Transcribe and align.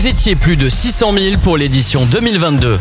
Vous 0.00 0.06
étiez 0.06 0.34
plus 0.34 0.56
de 0.56 0.70
600 0.70 1.12
000 1.12 1.36
pour 1.42 1.58
l'édition 1.58 2.06
2022. 2.06 2.80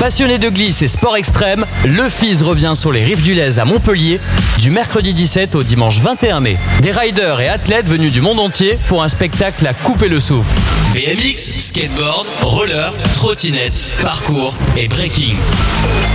Passionné 0.00 0.36
de 0.36 0.50
glisse 0.50 0.82
et 0.82 0.88
sport 0.88 1.16
extrême, 1.16 1.64
le 1.86 2.10
FIS 2.10 2.42
revient 2.42 2.72
sur 2.74 2.92
les 2.92 3.02
rives 3.02 3.22
du 3.22 3.32
Lez 3.32 3.58
à 3.58 3.64
Montpellier 3.64 4.20
du 4.58 4.70
mercredi 4.70 5.14
17 5.14 5.54
au 5.54 5.62
dimanche 5.62 5.98
21 5.98 6.40
mai. 6.40 6.58
Des 6.82 6.92
riders 6.92 7.40
et 7.40 7.48
athlètes 7.48 7.86
venus 7.86 8.12
du 8.12 8.20
monde 8.20 8.38
entier 8.38 8.78
pour 8.88 9.02
un 9.02 9.08
spectacle 9.08 9.66
à 9.66 9.72
couper 9.72 10.08
le 10.08 10.20
souffle. 10.20 10.50
BMX, 10.92 11.54
skateboard, 11.56 12.26
roller, 12.42 12.92
trottinette, 13.14 13.90
parcours 14.02 14.54
et 14.76 14.88
breaking. 14.88 15.36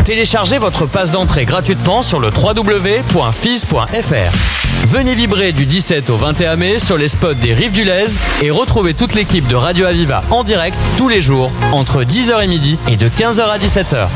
Téléchargez 0.06 0.60
votre 0.60 0.86
passe 0.86 1.10
d'entrée 1.10 1.46
gratuitement 1.46 2.04
sur 2.04 2.20
le 2.20 2.30
www.fis.fr. 2.30 3.76
Venez 4.86 5.16
vibrer 5.16 5.52
du 5.52 5.66
17 5.66 6.12
au 6.12 6.16
21 6.16 6.58
mai 6.58 6.78
sur 6.78 6.96
les 6.96 7.08
spots 7.08 7.34
des 7.34 7.56
rives 7.56 7.72
du 7.72 7.84
Lez 7.84 8.06
et 8.44 8.52
retrouvez 8.52 8.94
toute 8.94 9.16
l'équipe 9.16 9.48
de 9.48 9.56
Radio 9.56 9.88
Aviva 9.88 10.22
en 10.30 10.44
direct 10.44 10.78
tous 10.96 11.10
les 11.10 11.24
jours 11.24 11.52
entre 11.72 12.04
10h 12.04 12.44
et 12.44 12.48
midi 12.48 12.78
et 12.88 12.96
de 12.96 13.08
15h 13.08 13.42
à 13.42 13.58
17h. 13.58 14.08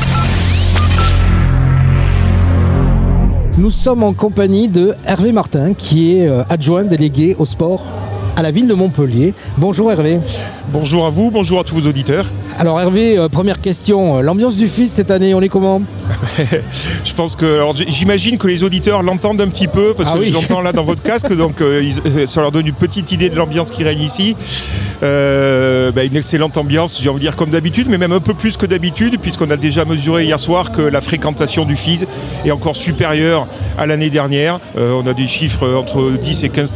Nous 3.58 3.70
sommes 3.70 4.04
en 4.04 4.12
compagnie 4.12 4.68
de 4.68 4.94
Hervé 5.04 5.32
Martin, 5.32 5.74
qui 5.74 6.16
est 6.16 6.28
euh, 6.28 6.44
adjoint 6.48 6.84
délégué 6.84 7.34
au 7.40 7.46
sport 7.46 7.82
à 8.36 8.42
la 8.42 8.50
ville 8.50 8.66
de 8.66 8.74
Montpellier. 8.74 9.34
Bonjour 9.58 9.90
Hervé. 9.90 10.18
Bonjour 10.72 11.04
à 11.04 11.10
vous, 11.10 11.30
bonjour 11.30 11.60
à 11.60 11.64
tous 11.64 11.74
vos 11.76 11.88
auditeurs. 11.88 12.26
Alors 12.58 12.80
Hervé, 12.80 13.18
euh, 13.18 13.28
première 13.28 13.60
question, 13.60 14.18
euh, 14.18 14.20
l'ambiance 14.22 14.54
du 14.56 14.68
fils 14.68 14.92
cette 14.92 15.10
année, 15.10 15.34
on 15.34 15.40
est 15.42 15.48
comment 15.48 15.82
Je 17.04 17.12
pense 17.14 17.36
que, 17.36 17.44
alors 17.56 17.74
j'imagine 17.76 18.38
que 18.38 18.46
les 18.46 18.62
auditeurs 18.62 19.02
l'entendent 19.02 19.40
un 19.40 19.48
petit 19.48 19.66
peu 19.66 19.94
parce 19.96 20.10
Ah 20.12 20.14
que 20.16 20.20
oui. 20.20 20.28
je 20.28 20.32
l'entends 20.34 20.60
là 20.60 20.72
dans 20.72 20.84
votre 20.84 21.02
casque, 21.10 21.34
donc 21.36 21.60
euh, 21.60 21.82
ils- 21.82 22.28
ça 22.28 22.40
leur 22.40 22.52
donne 22.52 22.66
une 22.66 22.74
petite 22.74 23.12
idée 23.12 23.30
de 23.30 23.36
l'ambiance 23.36 23.70
qui 23.70 23.82
règne 23.84 24.00
ici. 24.00 24.36
Euh, 25.02 25.90
bah, 25.92 26.04
une 26.04 26.16
excellente 26.16 26.56
ambiance, 26.56 27.00
j'ai 27.02 27.08
envie 27.08 27.18
de 27.18 27.24
dire 27.24 27.36
comme 27.36 27.50
d'habitude, 27.50 27.88
mais 27.90 27.98
même 27.98 28.12
un 28.12 28.20
peu 28.20 28.34
plus 28.34 28.56
que 28.56 28.66
d'habitude, 28.66 29.18
puisqu'on 29.20 29.50
a 29.50 29.56
déjà 29.56 29.84
mesuré 29.84 30.24
hier 30.24 30.38
soir 30.38 30.72
que 30.72 30.82
la 30.82 31.00
fréquentation 31.00 31.64
du 31.64 31.74
FIS 31.76 32.04
est 32.44 32.50
encore 32.50 32.76
supérieure 32.76 33.46
à 33.78 33.86
l'année 33.86 34.10
dernière. 34.10 34.60
On 34.76 35.06
a 35.06 35.14
des 35.14 35.26
chiffres 35.26 35.68
entre 35.74 36.10
10 36.20 36.44
et 36.44 36.48
15 36.48 36.72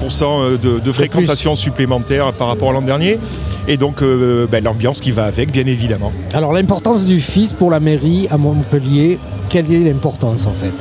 de, 0.63 0.79
de 0.81 0.93
fréquentation 0.93 1.54
supplémentaire 1.55 2.33
par 2.33 2.49
rapport 2.49 2.71
à 2.71 2.73
l'an 2.73 2.83
dernier, 2.83 3.19
et 3.69 3.77
donc 3.77 4.03
euh, 4.03 4.47
bah, 4.51 4.61
l'ambiance 4.61 5.01
qui 5.01 5.11
va 5.11 5.25
avec, 5.25 5.51
bien 5.51 5.67
évidemment. 5.67 6.13
Alors 6.33 6.53
l'importance 6.53 7.05
du 7.05 7.21
fils 7.21 7.53
pour 7.53 7.71
la 7.71 7.81
mairie 7.81 8.29
à 8.31 8.37
Montpellier, 8.37 9.19
quelle 9.49 9.73
est 9.73 9.81
l'importance 9.81 10.47
en 10.47 10.53
fait? 10.53 10.75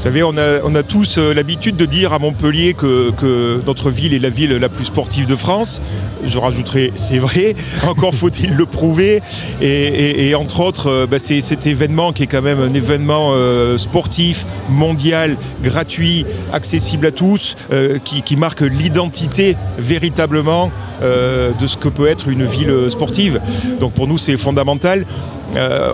Vous 0.00 0.04
savez, 0.04 0.22
on 0.22 0.34
a, 0.34 0.82
tous 0.82 1.18
euh, 1.18 1.34
l'habitude 1.34 1.76
de 1.76 1.84
dire 1.84 2.14
à 2.14 2.18
Montpellier 2.18 2.72
que, 2.72 3.60
notre 3.66 3.90
ville 3.90 4.14
est 4.14 4.18
la 4.18 4.30
ville 4.30 4.56
la 4.56 4.70
plus 4.70 4.86
sportive 4.86 5.26
de 5.26 5.36
France. 5.36 5.82
Je 6.24 6.38
rajouterai, 6.38 6.92
c'est 6.94 7.18
vrai, 7.18 7.54
encore 7.86 8.14
faut-il 8.14 8.54
le 8.56 8.64
prouver. 8.64 9.20
Et, 9.60 10.34
entre 10.34 10.60
autres, 10.60 10.86
euh, 10.86 11.06
bah, 11.06 11.18
c'est 11.18 11.42
cet 11.42 11.66
événement 11.66 12.14
qui 12.14 12.22
est 12.22 12.26
quand 12.28 12.40
même 12.40 12.60
un 12.60 12.72
événement 12.72 13.32
euh, 13.34 13.76
sportif, 13.76 14.46
mondial, 14.70 15.36
gratuit, 15.62 16.24
accessible 16.50 17.04
à 17.04 17.10
tous, 17.10 17.58
qui, 18.02 18.36
marque 18.36 18.62
l'identité 18.62 19.54
véritablement 19.78 20.72
de 21.02 21.66
ce 21.66 21.76
que 21.76 21.88
peut 21.88 22.06
être 22.06 22.28
une 22.28 22.44
ville 22.44 22.88
sportive. 22.88 23.38
Donc 23.80 23.92
pour 23.92 24.06
nous, 24.06 24.16
c'est 24.16 24.38
fondamental. 24.38 25.04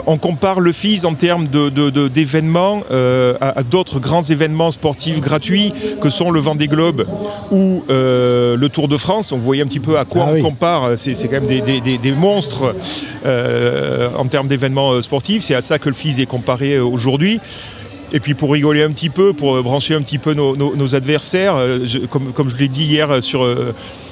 On 0.07 0.19
compare 0.19 0.61
le 0.61 0.71
FIS 0.71 1.05
en 1.07 1.15
termes 1.15 1.47
d'événements 1.49 2.83
à 3.41 3.63
d'autres 3.65 3.96
grands 4.01 4.23
événements 4.23 4.71
sportifs 4.71 5.21
gratuits 5.21 5.73
que 6.01 6.11
sont 6.11 6.31
le 6.31 6.41
Vendée 6.41 6.69
Globe 6.69 7.07
ou 7.51 7.83
euh, 7.91 8.57
le 8.57 8.69
Tour 8.69 8.89
de 8.89 8.97
France. 8.97 9.31
Donc 9.31 9.39
vous 9.41 9.45
voyez 9.45 9.63
un 9.63 9.67
petit 9.67 9.81
peu 9.81 9.99
à 9.99 10.05
quoi 10.05 10.25
Ah 10.27 10.31
on 10.31 10.35
oui. 10.35 10.43
compare. 10.43 10.91
C'est 10.97 11.15
quand 11.25 11.33
même 11.41 11.47
des, 11.47 11.61
des- 11.61 11.81
des- 11.81 11.99
des 11.99 12.13
monstres 12.13 12.75
euh, 13.25 14.09
en 14.17 14.27
termes 14.27 14.47
d'événements 14.47 14.93
euh, 14.93 15.03
sportifs. 15.03 15.43
C'est 15.43 15.55
à 15.55 15.61
ça 15.61 15.79
que 15.79 15.89
le 15.89 15.95
FIS 15.95 16.21
est 16.21 16.27
comparé 16.27 16.79
aujourd'hui. 16.79 17.41
Et 18.13 18.21
puis 18.21 18.35
pour 18.35 18.53
rigoler 18.53 18.83
un 18.85 18.91
petit 18.93 19.11
peu, 19.11 19.33
pour 19.33 19.61
brancher 19.63 19.95
un 19.95 20.01
petit 20.01 20.19
peu 20.19 20.33
nos, 20.33 20.57
nos- 20.57 20.77
nos 20.77 20.95
adversaires, 20.95 21.57
je- 21.85 21.99
comme, 22.07 22.33
comme 22.33 22.49
je 22.49 22.57
l'ai 22.57 22.69
dit 22.69 22.85
hier 22.85 23.23
sur, 23.23 23.45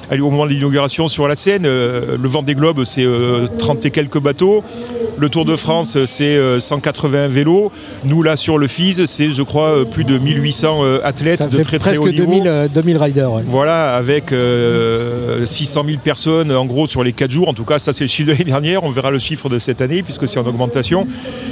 allez, 0.09 0.21
au 0.21 0.29
moment 0.29 0.45
de 0.45 0.51
l'inauguration 0.51 1.07
sur 1.07 1.27
la 1.27 1.35
scène, 1.35 1.63
euh, 1.65 2.17
le 2.21 2.27
Vendée 2.29 2.55
Globe 2.55 2.83
c'est 2.85 3.05
euh, 3.05 3.47
30 3.57 3.85
et 3.85 3.91
quelques 3.91 4.19
bateaux. 4.19 4.63
Le 5.17 5.29
Tour 5.29 5.45
de 5.45 5.55
France 5.55 5.97
c'est 6.05 6.35
euh, 6.35 6.59
180 6.59 7.27
vélos. 7.29 7.71
Nous 8.03 8.21
là 8.21 8.35
sur 8.35 8.57
le 8.57 8.67
FIS 8.67 9.05
c'est 9.05 9.31
je 9.31 9.43
crois 9.43 9.69
euh, 9.69 9.85
plus 9.85 10.03
de 10.03 10.17
1800 10.17 10.79
euh, 10.83 10.99
athlètes 11.03 11.43
Ça 11.43 11.47
de 11.47 11.61
très 11.63 11.79
très 11.79 11.93
presque 11.95 12.01
haut 12.01 12.09
niveau. 12.09 12.25
2000, 12.25 12.43
euh, 12.47 12.67
2000 12.67 12.97
riders. 12.97 13.31
ouais. 13.31 13.43
Voilà, 13.47 13.95
avec 13.95 14.31
euh, 14.31 15.45
600 15.45 15.83
000 15.87 15.97
personnes 16.03 16.51
en 16.51 16.65
gros 16.65 16.87
sur 16.87 17.03
les 17.03 17.13
4 17.13 17.31
jours. 17.31 17.47
En 17.47 17.53
tout 17.53 17.63
cas, 17.65 17.79
ça 17.79 17.93
c'est 17.93 18.03
le 18.03 18.07
chiffre 18.09 18.27
de 18.27 18.31
l'année 18.33 18.43
dernière. 18.43 18.83
On 18.83 18.91
verra 18.91 19.11
le 19.11 19.19
chiffre 19.19 19.49
de 19.49 19.57
cette 19.57 19.81
année 19.81 20.03
puisque 20.03 20.27
c'est 20.27 20.39
en 20.39 20.45
augmentation, 20.45 21.07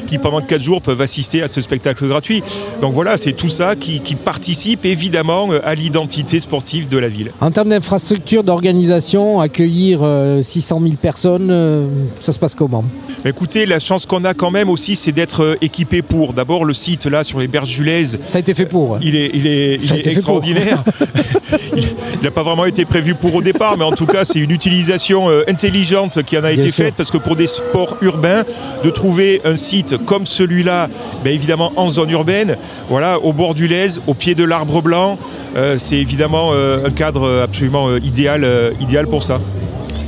qui 0.07 0.17
pendant 0.17 0.41
4 0.41 0.61
jours 0.61 0.81
peuvent 0.81 1.01
assister 1.01 1.41
à 1.41 1.47
ce 1.47 1.61
spectacle 1.61 2.07
gratuit. 2.07 2.43
Donc 2.81 2.91
voilà, 2.93 3.17
c'est 3.17 3.33
tout 3.33 3.49
ça 3.49 3.75
qui, 3.75 4.01
qui 4.01 4.15
participe 4.15 4.85
évidemment 4.85 5.47
euh, 5.51 5.59
à 5.63 5.75
l'identité 5.75 6.39
sportive 6.39 6.89
de 6.89 6.97
la 6.97 7.07
ville. 7.07 7.31
En 7.39 7.51
termes 7.51 7.69
d'infrastructure, 7.69 8.42
d'organisation, 8.43 9.39
accueillir 9.41 9.99
euh, 10.03 10.41
600 10.41 10.79
000 10.81 10.93
personnes, 11.01 11.49
euh, 11.51 11.87
ça 12.19 12.31
se 12.31 12.39
passe 12.39 12.55
comment? 12.55 12.83
Écoutez, 13.25 13.65
la 13.65 13.79
chance 13.79 14.05
qu'on 14.05 14.23
a 14.25 14.33
quand 14.33 14.51
même 14.51 14.69
aussi, 14.69 14.95
c'est 14.95 15.11
d'être 15.11 15.43
euh, 15.43 15.55
équipé 15.61 16.01
pour. 16.01 16.33
D'abord, 16.33 16.65
le 16.65 16.73
site 16.73 17.05
là 17.05 17.23
sur 17.23 17.39
les 17.39 17.47
berges 17.47 17.69
du 17.69 17.83
Lez, 17.83 18.05
Ça 18.27 18.37
a 18.37 18.39
été 18.39 18.53
fait 18.53 18.65
pour. 18.65 18.91
ouais. 18.91 18.99
Il 19.01 19.15
est, 19.15 19.31
il 19.33 19.47
est, 19.47 19.75
il 19.81 19.93
est 19.93 20.07
extraordinaire. 20.07 20.83
il 21.75 21.83
n'a 22.23 22.31
pas 22.31 22.43
vraiment 22.43 22.65
été 22.65 22.85
prévu 22.85 23.15
pour 23.15 23.35
au 23.35 23.41
départ, 23.41 23.77
mais 23.77 23.85
en 23.85 23.91
tout 23.93 24.05
cas, 24.05 24.25
c'est 24.25 24.39
une 24.39 24.51
utilisation 24.51 25.29
euh, 25.29 25.43
intelligente 25.47 26.21
qui 26.23 26.37
en 26.37 26.43
a 26.43 26.51
Bien 26.51 26.59
été 26.59 26.71
sûr. 26.71 26.85
faite 26.85 26.95
parce 26.95 27.11
que 27.11 27.17
pour 27.17 27.35
des 27.35 27.47
sports 27.47 27.97
urbains, 28.01 28.43
de 28.83 28.89
trouver 28.89 29.41
un 29.45 29.57
site 29.57 29.97
comme 30.05 30.25
celui-là, 30.25 30.89
ben 31.23 31.33
évidemment 31.33 31.71
en 31.75 31.89
zone 31.89 32.09
urbaine, 32.11 32.57
voilà, 32.89 33.19
au 33.19 33.33
bord 33.33 33.53
du 33.53 33.67
Lez, 33.67 33.99
au 34.07 34.13
pied 34.13 34.35
de 34.35 34.43
l'arbre 34.43 34.81
blanc, 34.81 35.17
euh, 35.55 35.75
c'est 35.77 35.97
évidemment 35.97 36.49
euh, 36.53 36.85
un 36.85 36.89
cadre 36.89 37.41
absolument 37.43 37.87
euh, 37.89 37.99
idéal, 38.03 38.32
euh, 38.41 38.71
idéal 38.81 39.07
pour 39.07 39.23
ça. 39.23 39.39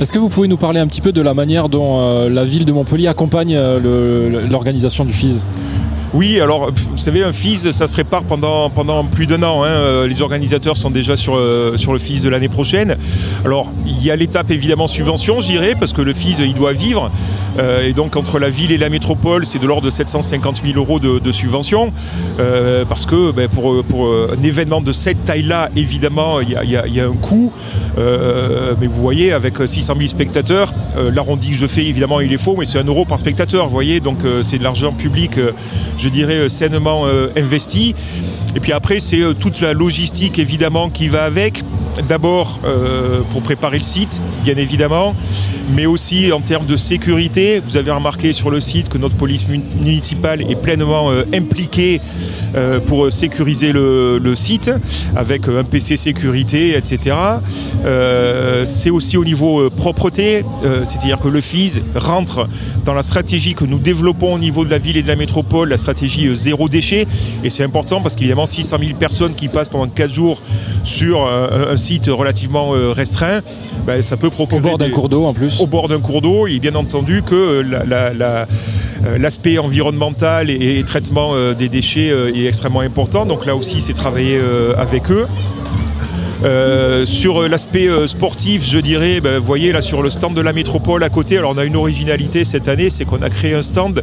Est-ce 0.00 0.12
que 0.12 0.18
vous 0.18 0.28
pouvez 0.28 0.48
nous 0.48 0.56
parler 0.56 0.80
un 0.80 0.86
petit 0.86 1.00
peu 1.00 1.12
de 1.12 1.22
la 1.22 1.32
manière 1.32 1.68
dont 1.68 2.00
euh, 2.00 2.28
la 2.28 2.44
ville 2.44 2.66
de 2.66 2.72
Montpellier 2.72 3.06
accompagne 3.06 3.54
euh, 3.56 4.46
l'organisation 4.50 5.04
du 5.04 5.12
FIS 5.12 5.42
Oui, 6.16 6.40
alors 6.40 6.70
vous 6.70 6.96
savez, 6.96 7.22
un 7.22 7.32
FIS, 7.34 7.72
ça 7.72 7.86
se 7.86 7.92
prépare 7.92 8.22
pendant, 8.22 8.70
plus 9.04 9.26
d'un 9.26 9.42
an. 9.42 9.64
hein. 9.64 9.68
Euh, 9.68 10.08
Les 10.08 10.22
organisateurs 10.22 10.78
sont 10.78 10.90
déjà 10.90 11.14
sur, 11.14 11.36
euh, 11.36 11.76
le 11.76 11.98
FIS 11.98 12.22
de 12.22 12.30
l'année 12.30 12.48
prochaine. 12.48 12.96
Alors, 13.44 13.70
il 13.86 14.02
y 14.02 14.10
a 14.10 14.16
l'étape 14.16 14.50
évidemment 14.50 14.86
subvention, 14.86 15.42
je 15.42 15.48
dirais, 15.48 15.74
parce 15.78 15.92
que 15.92 16.00
le 16.00 16.14
FIS, 16.14 16.38
il 16.40 16.54
doit 16.54 16.72
vivre. 16.72 17.10
Euh, 17.58 17.86
et 17.86 17.92
donc, 17.92 18.16
entre 18.16 18.38
la 18.38 18.48
ville 18.48 18.72
et 18.72 18.78
la 18.78 18.88
métropole, 18.88 19.44
c'est 19.44 19.58
de 19.58 19.66
l'ordre 19.66 19.82
de 19.82 19.90
750 19.90 20.62
000 20.64 20.78
euros 20.78 21.00
de, 21.00 21.32
subvention. 21.32 21.92
Parce 22.88 23.04
que 23.04 23.32
ben, 23.32 23.46
pour, 23.48 23.74
un 23.74 24.42
événement 24.42 24.80
de 24.80 24.92
cette 24.92 25.22
taille-là, 25.26 25.68
évidemment, 25.76 26.40
il 26.40 26.48
y 26.48 27.00
a, 27.00 27.04
un 27.04 27.16
coût. 27.16 27.52
Mais 27.98 28.86
vous 28.86 29.02
voyez, 29.02 29.32
avec 29.32 29.54
600 29.66 29.94
000 29.98 30.08
spectateurs, 30.08 30.72
l'arrondi 31.12 31.50
que 31.50 31.56
je 31.56 31.66
fais, 31.66 31.84
évidemment, 31.84 32.20
il 32.20 32.32
est 32.32 32.38
faux, 32.38 32.56
mais 32.58 32.64
c'est 32.64 32.78
un 32.78 32.84
euro 32.84 33.04
par 33.04 33.18
spectateur, 33.18 33.66
vous 33.66 33.72
voyez. 33.72 34.00
Donc, 34.00 34.20
c'est 34.42 34.56
de 34.56 34.62
l'argent 34.62 34.92
public, 34.92 35.32
je 36.06 36.10
dirais, 36.10 36.36
euh, 36.36 36.48
sainement 36.48 37.04
euh, 37.06 37.26
investi. 37.36 37.96
Et 38.54 38.60
puis 38.60 38.70
après, 38.72 39.00
c'est 39.00 39.20
euh, 39.20 39.32
toute 39.32 39.60
la 39.60 39.72
logistique, 39.72 40.38
évidemment, 40.38 40.88
qui 40.88 41.08
va 41.08 41.24
avec. 41.24 41.64
D'abord, 42.08 42.60
euh, 42.64 43.22
pour 43.32 43.40
préparer 43.42 43.78
le 43.78 43.84
site, 43.84 44.20
bien 44.44 44.56
évidemment, 44.56 45.14
mais 45.74 45.86
aussi 45.86 46.30
en 46.30 46.40
termes 46.40 46.66
de 46.66 46.76
sécurité. 46.76 47.60
Vous 47.64 47.78
avez 47.78 47.90
remarqué 47.90 48.32
sur 48.34 48.50
le 48.50 48.60
site 48.60 48.90
que 48.90 48.98
notre 48.98 49.14
police 49.16 49.48
mun- 49.48 49.62
municipale 49.82 50.42
est 50.42 50.60
pleinement 50.60 51.10
euh, 51.10 51.24
impliquée 51.32 52.00
euh, 52.54 52.80
pour 52.80 53.10
sécuriser 53.10 53.72
le, 53.72 54.18
le 54.18 54.36
site, 54.36 54.70
avec 55.16 55.48
un 55.48 55.64
PC 55.64 55.96
sécurité, 55.96 56.76
etc. 56.76 57.16
C'est 58.64 58.90
aussi 58.90 59.16
au 59.16 59.24
niveau 59.24 59.70
propreté, 59.70 60.44
c'est-à-dire 60.84 61.18
que 61.18 61.28
le 61.28 61.40
FIS 61.40 61.80
rentre 61.94 62.48
dans 62.84 62.94
la 62.94 63.02
stratégie 63.02 63.54
que 63.54 63.64
nous 63.64 63.78
développons 63.78 64.34
au 64.34 64.38
niveau 64.38 64.64
de 64.64 64.70
la 64.70 64.78
ville 64.78 64.96
et 64.96 65.02
de 65.02 65.08
la 65.08 65.16
métropole, 65.16 65.68
la 65.68 65.76
stratégie 65.76 66.28
zéro 66.34 66.68
déchet. 66.68 67.06
Et 67.44 67.50
c'est 67.50 67.62
important 67.64 68.00
parce 68.00 68.16
qu'évidemment, 68.16 68.46
600 68.46 68.76
000 68.80 68.98
personnes 68.98 69.34
qui 69.34 69.48
passent 69.48 69.68
pendant 69.68 69.88
4 69.88 70.12
jours 70.12 70.40
sur 70.84 71.26
un 71.26 71.76
site 71.76 71.85
relativement 72.08 72.74
euh, 72.74 72.92
restreint, 72.92 73.40
ben, 73.86 74.02
ça 74.02 74.16
peut 74.16 74.30
procurer 74.30 74.60
Au 74.60 74.62
bord 74.62 74.78
d'un 74.78 74.90
cours 74.90 75.08
d'eau 75.08 75.24
en 75.26 75.32
plus 75.34 75.60
au 75.60 75.66
bord 75.66 75.88
d'un 75.88 76.00
cours 76.00 76.20
d'eau 76.22 76.46
et 76.46 76.58
bien 76.58 76.74
entendu 76.74 77.22
que 77.22 77.34
euh, 77.34 77.62
la- 77.62 77.84
la- 77.84 78.12
la- 78.12 78.46
euh, 79.06 79.18
l'aspect 79.18 79.58
environnemental 79.58 80.50
et, 80.50 80.78
et 80.78 80.84
traitement 80.84 81.32
des 81.58 81.68
déchets 81.68 82.08
est 82.34 82.46
extrêmement 82.46 82.80
important. 82.80 83.26
Donc 83.26 83.46
là 83.46 83.54
aussi, 83.56 83.80
c'est 83.80 83.92
travailler 83.92 84.38
avec 84.78 85.10
eux. 85.10 85.26
Euh, 86.44 87.06
sur 87.06 87.48
l'aspect 87.48 87.88
euh, 87.88 88.06
sportif, 88.06 88.62
je 88.68 88.76
dirais, 88.78 89.20
ben, 89.22 89.38
vous 89.38 89.46
voyez 89.46 89.72
là 89.72 89.80
sur 89.80 90.02
le 90.02 90.10
stand 90.10 90.34
de 90.34 90.42
la 90.42 90.52
métropole 90.52 91.02
à 91.02 91.08
côté, 91.08 91.38
alors 91.38 91.52
on 91.54 91.58
a 91.58 91.64
une 91.64 91.76
originalité 91.76 92.44
cette 92.44 92.68
année, 92.68 92.90
c'est 92.90 93.06
qu'on 93.06 93.22
a 93.22 93.30
créé 93.30 93.54
un 93.54 93.62
stand 93.62 94.02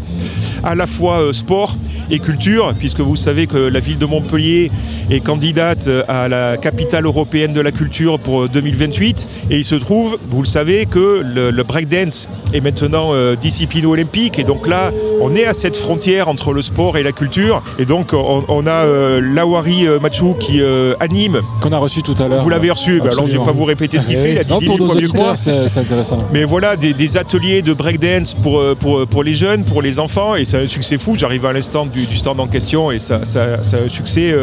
à 0.63 0.73
la 0.73 0.87
fois 0.87 1.19
euh, 1.19 1.31
sport 1.33 1.77
et 2.09 2.19
culture, 2.19 2.73
puisque 2.77 2.99
vous 2.99 3.15
savez 3.15 3.47
que 3.47 3.57
la 3.57 3.79
ville 3.79 3.97
de 3.97 4.05
Montpellier 4.05 4.71
est 5.09 5.19
candidate 5.19 5.89
à 6.07 6.27
la 6.27 6.57
capitale 6.57 7.05
européenne 7.05 7.53
de 7.53 7.61
la 7.61 7.71
culture 7.71 8.19
pour 8.19 8.49
2028. 8.49 9.27
Et 9.49 9.57
il 9.57 9.63
se 9.63 9.75
trouve, 9.75 10.17
vous 10.29 10.41
le 10.41 10.47
savez, 10.47 10.85
que 10.85 11.23
le, 11.23 11.63
breakdance 11.63 12.27
est 12.53 12.59
maintenant 12.59 13.11
euh, 13.13 13.35
discipline 13.35 13.85
olympique. 13.85 14.37
Et 14.37 14.43
donc 14.43 14.67
là, 14.67 14.91
on 15.21 15.33
est 15.35 15.45
à 15.45 15.53
cette 15.53 15.77
frontière 15.77 16.27
entre 16.27 16.53
le 16.53 16.61
sport 16.61 16.97
et 16.97 17.03
la 17.03 17.11
culture. 17.11 17.63
Et 17.79 17.85
donc 17.85 18.13
on, 18.13 18.67
a 18.67 18.85
euh, 18.85 19.21
Lawari 19.21 19.87
euh, 19.87 19.99
Machou 19.99 20.33
qui 20.33 20.61
anime. 20.99 21.41
Qu'on 21.61 21.71
a 21.71 21.77
reçu 21.77 22.01
tout 22.01 22.15
à 22.19 22.27
l'heure. 22.27 22.43
Vous 22.43 22.49
l'avez 22.49 22.71
reçu. 22.71 22.99
Bah, 22.99 23.09
alors 23.11 23.27
je 23.27 23.33
ne 23.33 23.39
vais 23.39 23.45
pas 23.45 23.51
vous 23.51 23.63
répéter 23.63 23.99
ce 23.99 24.07
qu'il 24.07 24.17
fait. 24.17 24.33
Il 24.33 24.39
a 24.39 24.43
dit 24.43 24.65
pour 24.65 24.77
nos 24.77 24.89
auditeurs, 24.89 25.37
c'est 25.37 25.77
intéressant. 25.77 26.17
Mais 26.31 26.43
voilà, 26.43 26.75
des, 26.75 27.17
ateliers 27.17 27.61
de 27.61 27.73
breakdance 27.73 28.33
pour, 28.33 28.61
pour, 28.77 29.05
pour 29.05 29.23
les 29.23 29.35
jeunes, 29.35 29.65
pour 29.65 29.81
les 29.81 29.99
enfants. 29.99 30.35
Et 30.35 30.45
c'est 30.45 30.57
un 30.57 30.67
succès 30.67 30.97
fou. 30.97 31.15
J'arrive 31.17 31.45
à 31.45 31.53
l'instant 31.53 31.85
du, 31.93 32.17
stand 32.17 32.39
en 32.39 32.47
question 32.47 32.91
et 32.91 32.99
ça, 32.99 33.21
a 33.35 33.77
un 33.77 33.89
succès 33.89 34.35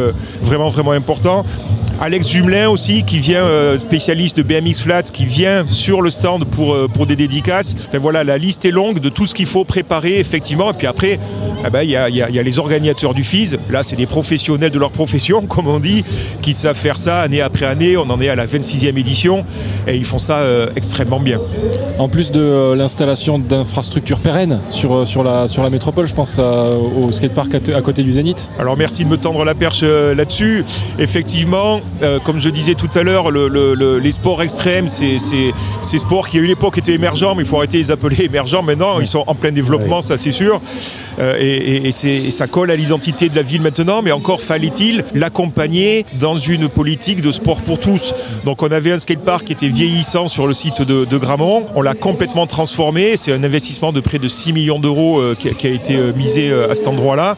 vraiment, 0.42 0.68
vraiment 0.68 0.92
important. 0.92 1.44
Alex 2.02 2.28
Jumelin 2.28 2.70
aussi, 2.70 3.02
qui 3.02 3.18
vient, 3.18 3.44
euh, 3.44 3.78
spécialiste 3.78 4.38
de 4.38 4.42
BMX 4.42 4.80
Flat, 4.80 5.02
qui 5.02 5.26
vient 5.26 5.66
sur 5.66 6.00
le 6.00 6.08
stand 6.08 6.46
pour, 6.46 6.72
euh, 6.72 6.88
pour 6.88 7.06
des 7.06 7.14
dédicaces. 7.14 7.76
voilà, 8.00 8.24
la 8.24 8.38
liste 8.38 8.64
est 8.64 8.70
longue 8.70 9.00
de 9.00 9.10
tout 9.10 9.26
ce 9.26 9.34
qu'il 9.34 9.44
faut 9.44 9.66
préparer, 9.66 10.18
effectivement. 10.18 10.70
Et 10.70 10.74
puis 10.74 10.86
après, 10.86 11.20
eh 11.66 11.70
ben, 11.70 11.82
il 11.82 11.90
y, 11.90 11.96
a, 11.96 12.42
les 12.42 12.58
organisateurs 12.58 13.14
du 13.14 13.24
FIS. 13.24 13.56
Là, 13.70 13.82
c'est 13.82 13.96
des 13.96 14.06
professionnels 14.06 14.70
de 14.70 14.78
leur 14.78 14.90
profession, 14.90 15.42
comme 15.46 15.66
on 15.66 15.80
dit, 15.80 16.04
qui 16.42 16.52
savent 16.52 16.76
faire 16.76 16.98
ça 16.98 17.20
année 17.20 17.40
après 17.40 17.66
année. 17.66 17.96
On 17.96 18.08
en 18.10 18.20
est 18.20 18.28
à 18.28 18.36
la 18.36 18.46
26e 18.46 18.98
édition 18.98 19.44
et 19.86 19.96
ils 19.96 20.04
font 20.04 20.18
ça 20.18 20.38
euh, 20.38 20.68
extrêmement 20.76 21.20
bien. 21.20 21.40
En 21.98 22.08
plus 22.08 22.30
de 22.30 22.72
l'installation 22.74 23.38
d'infrastructures 23.38 24.20
pérennes 24.20 24.60
sur, 24.68 25.06
sur, 25.06 25.22
la, 25.22 25.48
sur 25.48 25.62
la 25.62 25.70
métropole, 25.70 26.06
je 26.06 26.14
pense 26.14 26.38
au 26.38 27.12
skatepark 27.12 27.54
à, 27.54 27.80
côté 27.82 28.02
du 28.02 28.12
Zénith. 28.12 28.48
Alors 28.58 28.76
merci 28.76 29.04
de 29.04 29.10
me 29.10 29.16
tendre 29.16 29.44
la 29.44 29.54
perche 29.54 29.82
là-dessus. 29.82 30.64
Effectivement, 30.98 31.80
euh, 32.02 32.18
comme 32.20 32.40
je 32.40 32.48
disais 32.48 32.74
tout 32.74 32.90
à 32.94 33.02
l'heure, 33.02 33.30
les 33.30 34.12
sports 34.12 34.42
extrêmes, 34.42 34.88
c'est 34.88 35.18
ces 35.18 35.98
sports 35.98 36.28
qui 36.28 36.38
à 36.38 36.42
une 36.42 36.50
époque 36.50 36.78
étaient 36.78 36.94
émergents, 36.94 37.34
mais 37.34 37.42
il 37.42 37.48
faut 37.48 37.56
arrêter 37.56 37.78
de 37.78 37.82
les 37.82 37.90
appeler 37.90 38.24
émergents. 38.24 38.62
Maintenant, 38.62 39.00
ils 39.00 39.08
sont 39.08 39.24
en 39.26 39.34
plein 39.34 39.52
développement, 39.52 40.02
ça 40.02 40.16
c'est 40.16 40.32
sûr. 40.32 40.60
Euh, 41.18 41.36
et, 41.56 42.30
ça 42.30 42.46
colle 42.46 42.70
à 42.70 42.76
l'identité 42.76 43.28
de 43.28 43.36
la 43.36 43.42
ville 43.42 43.62
maintenant, 43.62 44.02
mais 44.02 44.12
encore 44.12 44.40
fallait-il 44.40 45.04
l'accompagner 45.14 46.04
dans 46.20 46.36
une 46.36 46.68
politique 46.68 47.22
de 47.22 47.32
sport 47.32 47.60
pour 47.62 47.78
tous. 47.78 48.14
Donc 48.44 48.62
on 48.62 48.70
avait 48.70 48.92
un 48.92 48.98
skatepark 48.98 49.44
qui 49.44 49.52
était 49.52 49.68
vieillissant 49.68 50.28
sur 50.28 50.46
le 50.46 50.54
site 50.54 50.82
de, 50.82 51.18
Gramont. 51.18 51.66
On 51.74 51.82
l'a 51.82 51.94
complètement 51.94 52.46
transformé. 52.46 53.16
C'est 53.16 53.32
un 53.32 53.44
investissement 53.44 53.92
de 53.92 54.00
près 54.00 54.18
de 54.18 54.28
6 54.28 54.52
millions 54.54 54.78
d'euros 54.78 55.20
euh, 55.20 55.34
qui, 55.34 55.66
a 55.66 55.70
été 55.70 55.98
misé 56.16 56.50
à 56.52 56.74
cet 56.74 56.88
endroit-là. 56.88 57.36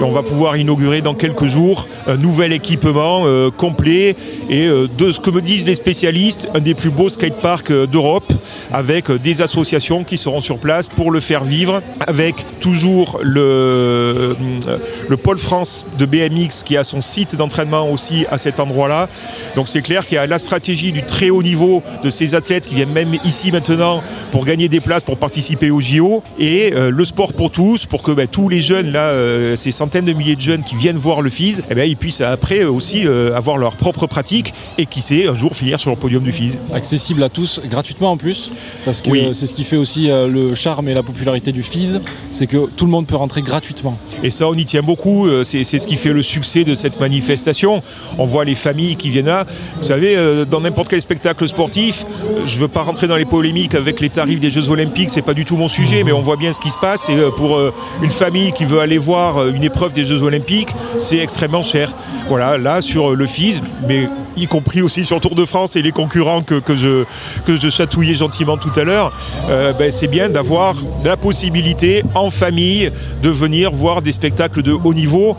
Et 0.00 0.04
on 0.04 0.10
va 0.10 0.22
pouvoir 0.22 0.56
inaugurer 0.56 1.00
dans 1.00 1.14
quelques 1.14 1.46
jours 1.46 1.88
un 2.06 2.16
nouvel 2.16 2.52
équipement 2.52 3.24
complet 3.56 4.14
et 4.48 4.66
euh, 4.66 4.86
de 4.98 5.12
ce 5.12 5.20
que 5.20 5.30
me 5.30 5.40
disent 5.40 5.66
les 5.66 5.74
spécialistes, 5.74 6.48
un 6.54 6.60
des 6.60 6.74
plus 6.74 6.90
beaux 6.90 7.08
skateparks 7.08 7.70
euh, 7.70 7.86
d'Europe 7.86 8.32
avec 8.72 9.10
euh, 9.10 9.18
des 9.18 9.42
associations 9.42 10.04
qui 10.04 10.18
seront 10.18 10.40
sur 10.40 10.58
place 10.58 10.88
pour 10.88 11.10
le 11.10 11.20
faire 11.20 11.44
vivre 11.44 11.82
avec 12.06 12.34
toujours 12.60 13.18
le, 13.22 13.53
le 13.54 15.16
pôle 15.16 15.38
France 15.38 15.86
de 15.98 16.06
BMX 16.06 16.62
qui 16.64 16.76
a 16.76 16.84
son 16.84 17.00
site 17.00 17.36
d'entraînement 17.36 17.88
aussi 17.90 18.26
à 18.30 18.38
cet 18.38 18.60
endroit-là. 18.60 19.08
Donc 19.56 19.68
c'est 19.68 19.82
clair 19.82 20.06
qu'il 20.06 20.16
y 20.16 20.18
a 20.18 20.26
la 20.26 20.38
stratégie 20.38 20.92
du 20.92 21.02
très 21.02 21.30
haut 21.30 21.42
niveau 21.42 21.82
de 22.02 22.10
ces 22.10 22.34
athlètes 22.34 22.66
qui 22.66 22.74
viennent 22.74 22.92
même 22.92 23.14
ici 23.24 23.52
maintenant 23.52 24.02
pour 24.32 24.44
gagner 24.44 24.68
des 24.68 24.80
places 24.80 25.04
pour 25.04 25.16
participer 25.16 25.70
au 25.70 25.80
JO 25.80 26.22
et 26.38 26.70
le 26.70 27.04
sport 27.04 27.32
pour 27.32 27.50
tous 27.50 27.86
pour 27.86 28.02
que 28.02 28.12
ben, 28.12 28.26
tous 28.26 28.48
les 28.48 28.60
jeunes 28.60 28.92
là, 28.92 29.12
ces 29.56 29.70
centaines 29.70 30.04
de 30.04 30.12
milliers 30.12 30.36
de 30.36 30.40
jeunes 30.40 30.64
qui 30.64 30.76
viennent 30.76 30.96
voir 30.96 31.22
le 31.22 31.30
FIS, 31.30 31.60
eh 31.70 31.74
ben, 31.74 31.88
ils 31.88 31.96
puissent 31.96 32.20
après 32.20 32.64
aussi 32.64 33.06
avoir 33.34 33.58
leur 33.58 33.76
propre 33.76 34.06
pratique 34.06 34.54
et 34.78 34.86
qui 34.86 35.00
sait 35.00 35.28
un 35.28 35.36
jour 35.36 35.54
finir 35.54 35.78
sur 35.78 35.90
le 35.90 35.96
podium 35.96 36.22
du 36.22 36.32
FIS. 36.32 36.58
Accessible 36.72 37.22
à 37.22 37.28
tous, 37.28 37.60
gratuitement 37.64 38.12
en 38.12 38.16
plus, 38.16 38.52
parce 38.84 39.00
que 39.02 39.32
c'est 39.32 39.46
ce 39.46 39.54
qui 39.54 39.64
fait 39.64 39.76
aussi 39.76 40.10
euh, 40.10 40.26
le 40.26 40.54
charme 40.54 40.88
et 40.88 40.94
la 40.94 41.02
popularité 41.02 41.52
du 41.52 41.62
FIS, 41.62 42.00
c'est 42.30 42.46
que 42.46 42.68
tout 42.76 42.84
le 42.84 42.90
monde 42.90 43.06
peut 43.06 43.16
rentrer 43.16 43.42
gratuitement. 43.44 43.98
Et 44.22 44.30
ça, 44.30 44.48
on 44.48 44.54
y 44.54 44.64
tient 44.64 44.82
beaucoup, 44.82 45.26
euh, 45.26 45.44
c'est 45.44 45.64
ce 45.64 45.86
qui 45.86 45.96
fait 45.96 46.12
le 46.12 46.22
succès 46.22 46.64
de 46.64 46.74
cette 46.74 47.00
manifestation. 47.00 47.82
On 48.18 48.26
voit 48.26 48.44
les 48.44 48.54
familles 48.54 48.96
qui 48.96 49.10
viennent 49.10 49.26
là. 49.26 49.44
Vous 49.78 49.86
savez, 49.86 50.16
euh, 50.16 50.44
dans 50.44 50.60
n'importe 50.60 50.88
quel 50.88 51.00
spectacle 51.00 51.46
sportif, 51.48 52.04
je 52.46 52.56
ne 52.56 52.60
veux 52.60 52.68
pas 52.68 52.82
rentrer 52.82 53.06
dans 53.06 53.16
les 53.16 53.24
polémiques 53.24 53.74
avec 53.74 54.00
les 54.00 54.08
tarifs 54.08 54.40
des 54.40 54.50
Jeux 54.50 54.70
Olympiques, 54.70 55.10
c'est 55.10 55.22
pas 55.22 55.34
du 55.34 55.44
tout 55.44 55.56
mon 55.56 55.68
sujet, 55.68 56.04
mais 56.04 56.12
on 56.12 56.20
voit 56.20 56.36
bien 56.36 56.52
ce 56.52 56.60
qui 56.60 56.70
se 56.70 56.78
passe. 56.78 57.08
Et 57.08 57.16
pour 57.36 57.58
une 58.02 58.10
famille 58.10 58.52
qui 58.52 58.64
veut 58.64 58.80
aller 58.80 58.98
voir 58.98 59.46
une 59.48 59.62
épreuve 59.62 59.92
des 59.92 60.04
Jeux 60.04 60.22
Olympiques, 60.22 60.70
c'est 60.98 61.18
extrêmement 61.18 61.62
cher. 61.62 61.92
Voilà, 62.28 62.58
là 62.58 62.82
sur 62.82 63.14
le 63.14 63.26
FIS, 63.26 63.60
mais 63.86 64.08
y 64.36 64.46
compris 64.46 64.82
aussi 64.82 65.04
sur 65.04 65.16
le 65.16 65.20
Tour 65.20 65.34
de 65.34 65.44
France 65.44 65.76
et 65.76 65.82
les 65.82 65.92
concurrents 65.92 66.42
que, 66.42 66.60
je, 66.76 67.04
que 67.46 67.56
je 67.56 67.68
chatouillais 67.70 68.14
gentiment 68.14 68.56
tout 68.56 68.72
à 68.76 68.84
l'heure, 68.84 69.12
euh, 69.48 69.72
ben, 69.72 69.92
c'est 69.92 70.06
bien 70.06 70.28
d'avoir 70.28 70.74
la 71.04 71.16
possibilité 71.16 72.02
en 72.14 72.30
famille 72.30 72.90
de 73.22 73.30
venir 73.30 73.70
voir 73.72 74.02
des 74.02 74.12
spectacles 74.12 74.62
de 74.62 74.72
haut 74.72 74.94
niveau. 74.94 75.36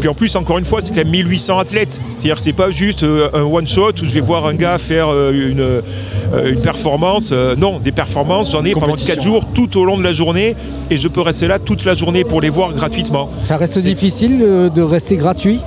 Puis 0.00 0.08
en 0.08 0.14
plus, 0.14 0.34
encore 0.36 0.58
une 0.58 0.64
fois, 0.64 0.80
c'est 0.80 0.90
quand 0.90 1.04
même 1.04 1.10
1800 1.10 1.58
athlètes. 1.58 2.00
C'est-à-dire 2.16 2.36
que 2.36 2.42
c'est 2.42 2.52
pas 2.52 2.70
juste 2.70 3.02
euh, 3.02 3.28
un 3.34 3.42
one-shot 3.42 3.92
où 4.02 4.06
je 4.06 4.12
vais 4.12 4.20
voir 4.20 4.46
un 4.46 4.54
gars 4.54 4.78
faire 4.78 5.08
euh, 5.08 5.32
une, 5.32 5.82
une 6.50 6.60
performance. 6.60 7.32
non, 7.32 7.78
des 7.78 7.92
performances, 7.92 8.50
j'en 8.50 8.64
ai 8.64 8.72
pendant 8.72 8.94
4 8.94 9.22
jours 9.22 9.46
tout 9.52 9.78
au 9.78 9.84
long 9.84 9.96
de 9.96 10.02
la 10.02 10.12
journée 10.12 10.56
et 10.90 10.98
je 10.98 11.08
peux 11.08 11.20
rester 11.20 11.46
là 11.46 11.58
toute 11.58 11.84
la 11.84 11.94
journée 11.94 12.24
pour 12.24 12.40
les 12.40 12.50
voir 12.50 12.72
gratuitement. 12.72 13.30
Ça 13.42 13.56
reste 13.56 13.78
difficile 13.78 14.38
de 14.74 14.82
rester 14.82 15.16
gratuit? 15.16 15.60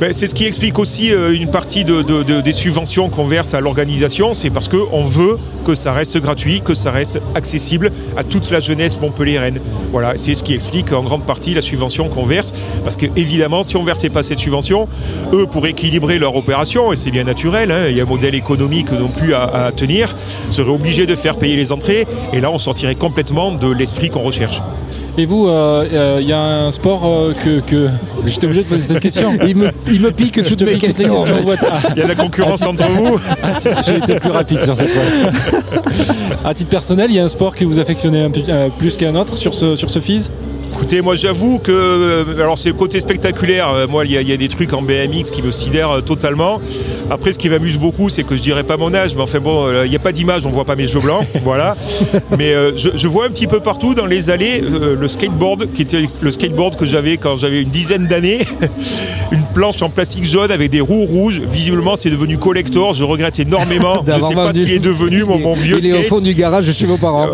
Ben, 0.00 0.14
c'est 0.14 0.26
ce 0.26 0.34
qui 0.34 0.46
explique 0.46 0.78
aussi 0.78 1.12
euh, 1.12 1.34
une 1.34 1.50
partie 1.50 1.84
des 1.84 2.52
subventions 2.52 3.10
qu'on 3.10 3.26
verse 3.26 3.52
à 3.52 3.60
l'organisation. 3.60 4.32
C'est 4.32 4.48
parce 4.48 4.66
qu'on 4.68 5.04
veut 5.04 5.36
que 5.70 5.76
ça 5.76 5.92
reste 5.92 6.18
gratuit, 6.18 6.62
que 6.62 6.74
ça 6.74 6.90
reste 6.90 7.20
accessible 7.36 7.92
à 8.16 8.24
toute 8.24 8.50
la 8.50 8.58
jeunesse 8.58 9.00
montpelliéraine. 9.00 9.60
Voilà, 9.92 10.14
c'est 10.16 10.34
ce 10.34 10.42
qui 10.42 10.52
explique 10.52 10.92
en 10.92 11.04
grande 11.04 11.22
partie 11.22 11.54
la 11.54 11.60
subvention 11.60 12.08
qu'on 12.08 12.24
verse. 12.24 12.50
Parce 12.82 12.96
que 12.96 13.06
évidemment, 13.14 13.62
si 13.62 13.76
on 13.76 13.82
ne 13.82 13.86
versait 13.86 14.10
pas 14.10 14.24
cette 14.24 14.40
subvention, 14.40 14.88
eux, 15.32 15.46
pour 15.46 15.68
équilibrer 15.68 16.18
leur 16.18 16.34
opération, 16.34 16.92
et 16.92 16.96
c'est 16.96 17.12
bien 17.12 17.22
naturel, 17.22 17.70
hein, 17.70 17.84
il 17.88 17.96
y 17.96 18.00
a 18.00 18.02
un 18.02 18.06
modèle 18.06 18.34
économique 18.34 18.90
non 18.90 19.10
plus 19.10 19.32
à, 19.32 19.70
tenir, 19.76 20.12
seraient 20.50 20.72
obligés 20.72 21.06
de 21.06 21.14
faire 21.14 21.36
payer 21.36 21.54
les 21.54 21.70
entrées. 21.70 22.04
Et 22.32 22.40
là, 22.40 22.50
on 22.50 22.58
sortirait 22.58 22.96
complètement 22.96 23.52
de 23.52 23.70
l'esprit 23.70 24.10
qu'on 24.10 24.22
recherche. 24.22 24.62
Et 25.18 25.26
vous, 25.26 25.46
il 25.46 25.50
euh, 25.50 25.84
euh, 25.92 26.22
y 26.22 26.32
a 26.32 26.40
un 26.40 26.70
sport 26.72 27.32
que, 27.44 27.60
que... 27.60 27.88
J'étais 28.26 28.46
obligé 28.46 28.64
de 28.64 28.68
poser 28.68 28.82
cette 28.82 29.00
question. 29.00 29.38
il, 29.46 29.56
me, 29.56 29.70
il 29.86 30.00
me 30.00 30.10
pique 30.10 30.42
toutes 30.42 30.62
mes 30.62 30.78
questions. 30.78 31.24
Il 31.94 31.98
y 31.98 32.02
a 32.02 32.08
la 32.08 32.14
concurrence 32.16 32.62
entre 32.62 32.88
vous. 32.88 33.20
J'ai 33.84 33.98
été 33.98 34.14
plus 34.18 34.30
rapide 34.30 34.60
sur 34.60 34.74
cette 34.74 34.88
fois. 34.88 35.02
à 36.44 36.54
titre 36.54 36.70
personnel, 36.70 37.10
il 37.10 37.16
y 37.16 37.18
a 37.18 37.24
un 37.24 37.28
sport 37.28 37.54
que 37.54 37.64
vous 37.64 37.78
affectionnez 37.78 38.28
euh, 38.48 38.68
plus 38.78 38.96
qu'un 38.96 39.14
autre 39.14 39.36
sur 39.36 39.54
ce, 39.54 39.76
sur 39.76 39.90
ce 39.90 40.00
FIS 40.00 40.30
Écoutez, 40.72 41.02
moi 41.02 41.16
j'avoue 41.16 41.58
que, 41.58 41.72
euh, 41.72 42.42
alors 42.42 42.56
c'est 42.56 42.68
le 42.68 42.76
côté 42.76 43.00
spectaculaire, 43.00 43.70
euh, 43.74 43.86
moi 43.88 44.04
il 44.04 44.12
y, 44.12 44.32
a 44.32 44.36
des 44.36 44.48
trucs 44.48 44.72
en 44.72 44.82
BMX 44.82 45.30
qui 45.32 45.42
me 45.42 45.50
sidèrent 45.50 45.90
euh, 45.90 46.00
totalement. 46.00 46.60
Après 47.10 47.32
ce 47.32 47.38
qui 47.38 47.48
m'amuse 47.48 47.76
beaucoup, 47.76 48.08
c'est 48.08 48.22
que 48.22 48.36
je 48.36 48.42
dirais 48.42 48.62
pas 48.62 48.76
mon 48.76 48.94
âge, 48.94 49.16
mais 49.16 49.22
enfin 49.22 49.40
bon, 49.40 49.68
il 49.84 49.90
n'y 49.90 49.96
a 49.96 50.00
pas 50.00 50.12
d'image, 50.12 50.46
on 50.46 50.50
voit 50.50 50.64
pas 50.64 50.76
mes 50.76 50.86
cheveux 50.86 51.00
blancs, 51.00 51.26
voilà. 51.42 51.76
Mais 52.38 52.54
je, 52.76 53.08
vois 53.08 53.26
un 53.26 53.30
petit 53.30 53.48
peu 53.48 53.58
partout 53.58 53.94
dans 53.94 54.06
les 54.06 54.30
allées 54.30 54.60
le 54.60 55.08
skateboard, 55.08 55.72
qui 55.74 55.82
était 55.82 56.04
le 56.20 56.30
skateboard 56.30 56.76
que 56.76 56.86
j'avais 56.86 57.16
quand 57.16 57.36
j'avais 57.36 57.62
une 57.62 57.68
dizaine 57.68 58.06
d'années, 58.06 58.46
une 59.32 59.44
planche 59.52 59.82
en 59.82 59.90
plastique 59.90 60.24
jaune 60.24 60.52
avec 60.52 60.70
des 60.70 60.80
roues 60.80 61.04
rouges. 61.04 61.40
Visiblement 61.50 61.96
c'est 61.96 62.10
devenu 62.10 62.38
collector, 62.38 62.94
je 62.94 63.02
regrette 63.02 63.40
énormément, 63.40 64.02
je 64.06 64.12
sais 64.12 64.34
pas 64.34 64.52
ce 64.52 64.58
qu'il 64.58 64.70
est 64.70 64.78
devenu 64.78 65.24
mon, 65.24 65.54
vieux 65.54 65.78
Il 65.80 65.88
est 65.88 65.98
au 65.98 66.02
fond 66.04 66.20
du 66.20 66.32
garage 66.32 66.70
chez 66.70 66.86
vos 66.86 66.96
parents. 66.96 67.28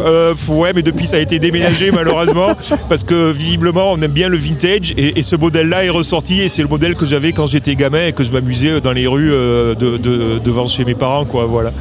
ouais, 0.49 0.73
mais 0.75 0.83
depuis 0.83 1.07
ça 1.07 1.16
a 1.16 1.21
été 1.21 1.38
déménagé 1.38 1.90
malheureusement, 1.90 2.49
parce 2.88 3.05
que 3.05 3.25
visiblement, 3.33 3.92
on 3.92 4.00
aime 4.00 4.12
bien 4.12 4.28
le 4.28 4.37
vintage 4.37 4.95
et, 4.97 5.23
ce 5.23 5.37
modèle-là 5.37 5.85
est 5.85 5.90
ressorti 5.90 6.40
et 6.40 6.49
c'est 6.49 6.62
le 6.62 6.68
modèle 6.68 6.95
que 6.95 7.06
j'avais 7.06 7.33
quand 7.33 7.47
j'étais 7.47 7.75
gamin 7.75 8.06
et 8.06 8.12
que 8.12 8.25
je 8.25 8.30
m'amusais 8.30 8.80
dans 8.80 8.92
les 8.92 9.06
rues 9.06 9.30
euh, 9.33 9.75
devant 9.75 10.66
chez 10.66 10.85
mes 10.85 10.95
parents, 10.95 11.25
quoi. 11.25 11.47
Voilà. 11.47 11.73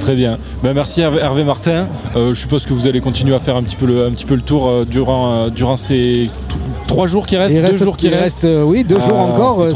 Très 0.00 0.14
bien. 0.14 0.38
Ben, 0.62 0.74
merci 0.74 1.00
Hervé 1.00 1.44
Martin. 1.44 1.88
Euh, 2.16 2.34
je 2.34 2.40
suppose 2.40 2.66
que 2.66 2.72
vous 2.72 2.86
allez 2.86 3.00
continuer 3.00 3.34
à 3.34 3.38
faire 3.38 3.56
un 3.56 3.62
petit 3.62 3.76
peu 3.76 3.86
le, 3.86 4.42
tour 4.42 4.68
euh, 4.68 4.84
durant, 4.84 5.48
durant 5.48 5.76
ces 5.76 6.30
trois 6.88 7.06
jours 7.06 7.26
qui 7.26 7.36
restent, 7.36 7.56
deux 7.56 7.76
jours 7.76 7.96
qui 7.96 8.08
restent. 8.08 8.44
Euh, 8.44 8.62
oui, 8.64 8.82
deux 8.82 8.96
jours 8.96 9.14
ah, 9.14 9.22
encore. 9.22 9.62
Euh, 9.62 9.70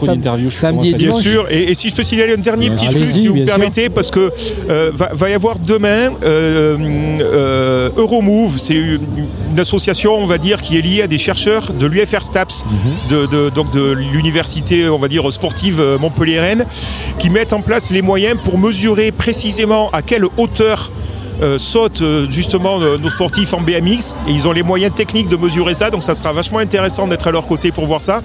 samedi 0.51 0.89
et 0.89 0.93
dimanche. 0.95 1.23
Bien 1.23 1.33
sûr. 1.33 1.47
Et, 1.51 1.75
si 1.75 1.89
je 1.89 1.95
peux 1.95 2.03
signaler 2.03 2.33
un 2.35 2.39
dernier 2.39 2.71
petit 2.71 2.89
truc, 2.89 3.07
si 3.13 3.29
vous 3.29 3.37
me 3.37 3.45
permettez, 3.45 3.89
parce 3.89 4.11
que 4.11 4.33
euh, 4.69 4.91
va, 4.93 5.31
y 5.31 5.35
avoir 5.35 5.61
demain 5.61 6.11
Euromove, 7.97 8.59
c'est 8.59 8.75
une, 8.75 9.01
association, 9.59 10.17
on 10.17 10.27
va 10.27 10.39
dire, 10.39 10.63
qui 10.63 10.79
est 10.79 10.81
liée 10.81 11.03
à 11.03 11.07
des 11.07 11.19
chercheurs 11.19 11.73
de 11.79 11.87
l'UFR 11.87 12.23
STAPS, 12.23 12.65
mhm. 12.65 13.27
de, 13.29 13.51
donc 13.51 13.71
de 13.71 13.93
l'université, 13.93 14.89
on 14.89 14.99
va 14.99 15.09
dire, 15.09 15.31
sportive 15.31 15.81
Montpellier-Rennes, 16.01 16.65
qui 17.19 17.29
mettent 17.29 17.53
en 17.53 17.61
place 17.61 17.91
les 17.91 18.03
moyens 18.03 18.39
pour 18.43 18.59
mesurer 18.59 19.13
précisément 19.13 19.91
à 19.93 20.01
quelle 20.01 20.25
hauteur 20.39 20.91
euh, 21.41 21.59
sautent 21.59 22.03
euh, 22.03 22.27
justement 22.31 22.79
nos 22.79 23.09
sportifs 23.09 23.55
en 23.55 23.61
BMX 23.61 24.15
et 24.29 24.33
ils 24.33 24.47
ont 24.49 24.53
les 24.53 24.63
moyens 24.63 24.95
techniques 24.95 25.29
de 25.29 25.37
mesurer 25.37 25.75
ça, 25.75 25.91
donc 25.91 26.03
ça 26.03 26.15
sera 26.15 26.33
vachement 26.33 26.59
intéressant 26.59 27.07
d'être 27.07 27.27
à 27.27 27.31
leur 27.31 27.47
côté 27.47 27.73
pour 27.73 27.87
voir 27.87 28.01
ça. 28.01 28.23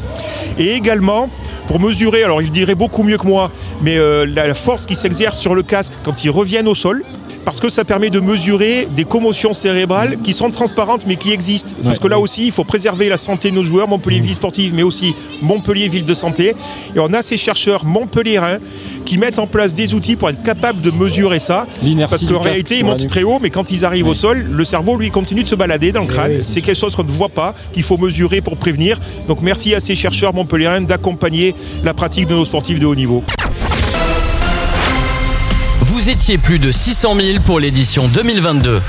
Et 0.58 0.74
également 0.74 1.30
pour 1.68 1.80
mesurer, 1.80 2.24
alors 2.24 2.42
ils 2.42 2.52
diraient 2.52 2.76
beaucoup 2.76 3.04
mieux 3.04 3.18
que 3.18 3.28
moi, 3.28 3.52
mais 3.82 3.98
la 4.26 4.54
force 4.54 4.86
qui 4.86 4.96
s'exerce 4.96 5.38
sur 5.38 5.54
le 5.54 5.64
casque 5.64 5.94
quand 6.04 6.24
ils 6.24 6.30
reviennent 6.30 6.68
au 6.68 6.76
sol 6.76 7.04
parce 7.48 7.62
que 7.62 7.70
ça 7.70 7.86
permet 7.86 8.10
de 8.10 8.20
mesurer 8.20 8.89
des 8.94 9.06
commotions 9.06 9.54
cérébrales 9.54 10.18
qui 10.22 10.34
sont 10.34 10.50
transparentes 10.50 11.06
mais 11.08 11.16
qui 11.16 11.32
existent. 11.32 11.77
Parce 11.82 11.98
que 11.98 12.10
là 12.10 12.20
aussi, 12.20 12.48
il 12.48 12.51
faut 12.51 12.66
préserver 12.66 13.08
la 13.08 13.16
santé 13.16 13.51
de 13.51 13.56
nos 13.56 13.63
joueurs, 13.63 13.88
Montpellier 13.88 14.20
Ville 14.20 14.36
Sportive, 14.36 14.74
mais 14.75 14.84
aussi 14.84 15.16
Montpellier 15.42 15.88
Ville 15.88 16.04
de 16.04 16.13
Santé. 16.13 16.56
Et 16.94 17.00
on 17.00 17.13
a 17.13 17.22
ces 17.22 17.38
chercheurs 17.38 17.86
montpelliérains 17.86 18.58
qui 19.06 19.18
mettent 19.18 19.39
en 19.39 19.48
place 19.48 19.75
des 19.75 19.94
outils 19.94 20.18
pour 20.18 20.30
être 20.30 20.44
capables 20.44 20.82
de 20.82 20.92
mesurer 20.92 21.39
ça. 21.39 21.68
Parce 22.10 22.25
qu'en 22.25 22.42
réalité, 22.42 22.80
ils 22.80 22.86
montent 22.86 23.08
très 23.08 23.24
haut, 23.24 23.39
mais 23.42 23.50
quand 23.50 23.72
ils 23.72 23.86
arrivent 23.86 24.08
au 24.08 24.16
sol, 24.16 24.46
le 24.51 24.66
cerveau, 24.66 24.98
lui, 24.98 25.10
continue 25.10 25.44
de 25.44 25.48
se 25.48 25.56
balader 25.56 25.94
dans 25.94 26.01
le 26.01 26.08
crâne. 26.08 26.44
C'est 26.44 26.60
quelque 26.60 26.77
chose 26.77 26.98
qu'on 26.98 27.06
ne 27.06 27.10
voit 27.10 27.30
pas, 27.30 27.56
qu'il 27.72 27.84
faut 27.84 27.98
mesurer 27.98 28.42
pour 28.42 28.58
prévenir. 28.58 29.00
Donc 29.30 29.42
merci 29.42 29.74
à 29.74 29.80
ces 29.80 29.96
chercheurs 29.96 30.34
montpelliérains 30.34 30.82
d'accompagner 30.82 31.56
la 31.86 31.94
pratique 31.94 32.27
de 32.27 32.34
nos 32.36 32.44
sportifs 32.44 32.82
de 32.82 32.86
haut 32.86 32.96
niveau. 32.96 33.24
Étiez 36.08 36.38
plus 36.38 36.58
de 36.58 36.72
600 36.72 37.16
000 37.20 37.40
pour 37.44 37.60
l'édition 37.60 38.08
2022. 38.08 38.82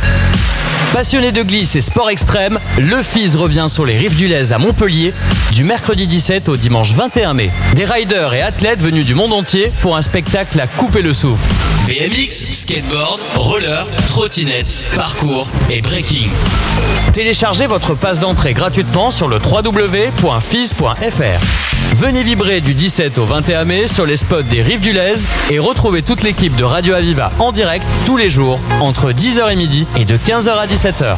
Passionné 0.92 1.32
de 1.32 1.42
glisse 1.42 1.74
et 1.74 1.80
sport 1.80 2.10
extrême, 2.10 2.60
le 2.78 3.02
FIS 3.02 3.34
revient 3.34 3.66
sur 3.68 3.84
les 3.84 3.98
rives 3.98 4.14
du 4.14 4.28
Lez 4.28 4.52
à 4.52 4.58
Montpellier 4.58 5.12
du 5.50 5.64
mercredi 5.64 6.06
17 6.06 6.48
au 6.48 6.56
dimanche 6.56 6.92
21 6.92 7.34
mai. 7.34 7.50
Des 7.74 7.84
riders 7.86 8.34
et 8.34 8.42
athlètes 8.42 8.78
venus 8.80 9.04
du 9.04 9.16
monde 9.16 9.32
entier 9.32 9.72
pour 9.82 9.96
un 9.96 10.02
spectacle 10.02 10.60
à 10.60 10.68
couper 10.68 11.02
le 11.02 11.12
souffle. 11.12 11.42
BMX, 11.88 12.52
skateboard, 12.52 13.18
roller, 13.34 13.88
trottinette, 14.06 14.84
parcours 14.94 15.48
et 15.70 15.80
breaking. 15.80 16.28
Téléchargez 17.14 17.66
votre 17.66 17.96
passe 17.96 18.20
d'entrée 18.20 18.54
gratuitement 18.54 19.10
sur 19.10 19.26
le 19.26 19.38
www.fis.fr. 19.38 20.78
Venez 21.96 22.22
vibrer 22.22 22.60
du 22.60 22.74
17 22.74 23.18
au 23.18 23.24
21 23.24 23.64
mai 23.64 23.86
sur 23.86 24.06
les 24.06 24.16
spots 24.16 24.42
des 24.42 24.62
Rives 24.62 24.80
du 24.80 24.92
Lez 24.92 25.14
et 25.50 25.58
retrouvez 25.58 26.02
toute 26.02 26.22
l'équipe 26.22 26.54
de 26.56 26.64
Radio 26.64 26.94
Aviva 26.94 27.32
en 27.38 27.52
direct 27.52 27.84
tous 28.06 28.16
les 28.16 28.30
jours 28.30 28.60
entre 28.80 29.12
10h 29.12 29.52
et 29.52 29.56
midi 29.56 29.86
et 29.98 30.04
de 30.04 30.16
15h 30.16 30.50
à 30.50 30.66
17h. 30.66 31.16